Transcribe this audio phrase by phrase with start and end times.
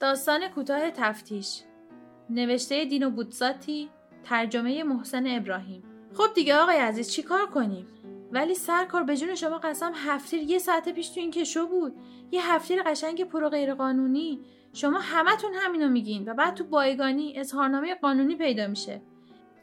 [0.00, 1.62] داستان کوتاه تفتیش.
[2.30, 3.90] نوشته دینو بودزاتی
[4.24, 5.82] ترجمه محسن ابراهیم.
[6.14, 7.86] خب دیگه آقای عزیز چیکار کنیم؟
[8.32, 11.96] ولی سرکار به جون شما قسم هفتیر یه ساعت پیش تو این کشو بود.
[12.30, 14.40] یه هفتیر قشنگ پرو غیر قانونی.
[14.72, 19.02] شما همتون همینو میگین و بعد تو بایگانی اظهارنامه قانونی پیدا میشه.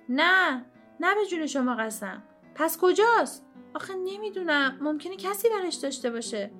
[0.09, 0.65] نه
[0.99, 2.23] نه به جون شما قسم.
[2.55, 4.77] پس کجاست؟ آخه نمی‌دونم.
[4.81, 6.51] ممکنه کسی برش داشته باشه.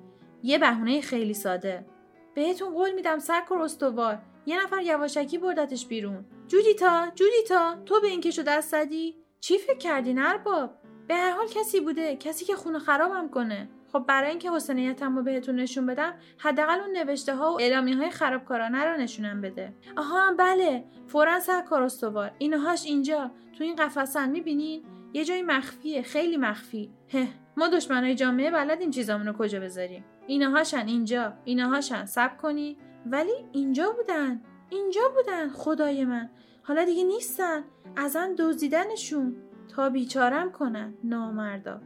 [0.42, 1.86] یه بهونه خیلی ساده.
[2.34, 6.24] بهتون قول میدم سرکار استوار یه نفر یواشکی بردتش بیرون.
[6.46, 10.70] جودیتا جودیتا تو به این کشو دست زدی؟ چی فکر کردین ارباب
[11.08, 13.68] به هر حال کسی بوده کسی که خونه خرابم کنه.
[13.92, 18.10] خب برای اینکه حسنیتم رو بهتون نشون بدم حداقل اون نوشته ها و اعلامی های
[18.10, 19.74] خرابکارانه رو نشونم بده.
[19.96, 20.84] آها بله.
[21.06, 23.30] فورا سرکار استوار اینهاش اینجا.
[23.58, 26.90] تو این قفسن می‌بینین؟ یه جای مخفیه خیلی مخفی.
[27.12, 32.76] هه ما دشمنای جامعه بلدیم چیزامونو کجا بذاریم؟ اینهاشن اینجا اینهاشن سب کنی.
[33.06, 36.30] ولی اینجا بودن اینجا بودن خدای من.
[36.62, 37.64] حالا دیگه نیستن.
[37.96, 39.36] ازن دزدیدنشون.
[39.76, 41.80] تا بیچارم کنن نامردا.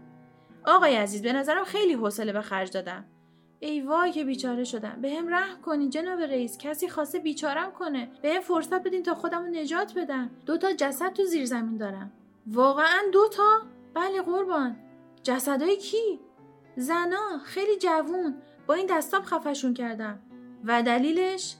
[0.65, 3.05] آقای عزیز به نظرم خیلی حوصله به خرج دادم.
[3.61, 4.99] ای وای که بیچاره شدم.
[5.03, 6.59] به هم رحم کنین جناب رئیس.
[6.59, 8.09] کسی خواسته بیچارم کنه.
[8.23, 11.77] به هم فرصت بدین تا خودم رو نجات بدم دو تا جسد تو زیر زمین
[11.77, 12.13] دارم.
[12.51, 13.63] واقعا دو تا؟
[13.95, 14.77] بله قربان.
[15.23, 16.21] جسدای کی؟
[16.77, 18.35] زنا خیلی جوون.
[18.67, 20.19] با این دستام خفشون کردم.
[20.65, 21.57] و دلیلش؟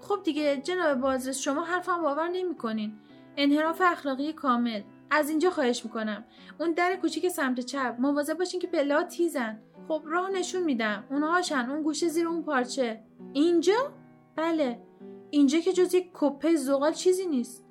[0.00, 2.98] خب دیگه جناب بازرس شما حرفم باور نمی‌کنین.
[3.36, 4.82] انحراف اخلاقی کامل.
[5.10, 6.24] از اینجا خواهش می‌کنم.
[6.60, 7.96] اون در کوچیک سمت چپ.
[7.98, 9.62] مواظب باشین که پله تیزن.
[9.88, 11.04] خب راه نشون میدم.
[11.10, 13.02] اونهاشن اون گوشه زیر اون پارچه.
[13.32, 13.92] اینجا؟
[14.36, 14.82] بله.
[15.30, 17.67] اینجا که جز یک کپه زغال چیزی نیست.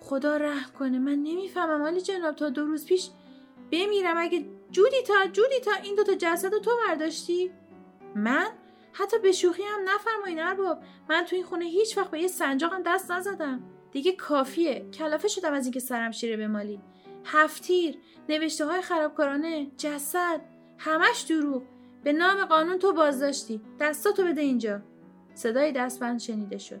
[0.00, 0.98] خدا رحم کنه.
[0.98, 3.10] من نمی‌فهمم ولی جناب تا دو روز پیش
[3.72, 4.18] بمیرم.
[4.18, 7.50] اگه جودی تا جودی تا این دوتا جسد تو برداشتی؟
[8.14, 8.46] من؟
[8.92, 10.78] حتی به شوخی هم نفرمایین ارباب
[11.10, 13.62] من تو این خونه هیچ وقت به یه سنجاقم دست نزدم.
[13.92, 14.86] دیگه کافیه.
[14.94, 16.80] کلافه شدم از اینکه سرم شیره به مالی
[17.24, 20.40] هفتیر نوشته های خرابکارانه جسد
[20.78, 21.62] همش دروغ.
[22.04, 23.60] به نام قانون تو بازداشتی.
[23.80, 24.80] دستاتو بده اینجا.
[25.34, 26.80] صدای دستبند شنیده شد.